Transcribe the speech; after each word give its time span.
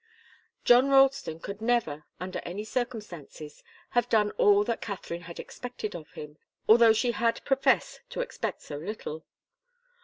John 0.65 0.89
Ralston 0.89 1.39
could 1.39 1.61
never, 1.61 2.05
under 2.19 2.39
any 2.39 2.63
circumstances, 2.63 3.63
have 3.91 4.09
done 4.09 4.31
all 4.31 4.63
that 4.63 4.81
Katharine 4.81 5.21
had 5.21 5.39
expected 5.39 5.95
of 5.95 6.09
him, 6.13 6.39
although 6.67 6.91
she 6.91 7.11
had 7.11 7.45
professed 7.45 8.01
to 8.09 8.21
expect 8.21 8.63
so 8.63 8.77
little. 8.77 9.25